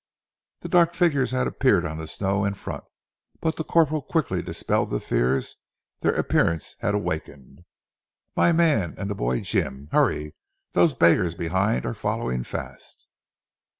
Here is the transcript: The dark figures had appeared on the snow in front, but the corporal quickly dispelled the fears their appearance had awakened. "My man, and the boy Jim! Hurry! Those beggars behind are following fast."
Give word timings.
The 0.61 0.67
dark 0.67 0.95
figures 0.95 1.29
had 1.29 1.45
appeared 1.45 1.85
on 1.85 1.99
the 1.99 2.07
snow 2.07 2.43
in 2.43 2.55
front, 2.55 2.83
but 3.39 3.57
the 3.57 3.63
corporal 3.63 4.01
quickly 4.01 4.41
dispelled 4.41 4.89
the 4.89 4.99
fears 4.99 5.57
their 5.99 6.15
appearance 6.15 6.75
had 6.79 6.95
awakened. 6.95 7.59
"My 8.35 8.51
man, 8.51 8.95
and 8.97 9.11
the 9.11 9.13
boy 9.13 9.41
Jim! 9.41 9.89
Hurry! 9.91 10.33
Those 10.71 10.95
beggars 10.95 11.35
behind 11.35 11.85
are 11.85 11.93
following 11.93 12.43
fast." 12.43 13.09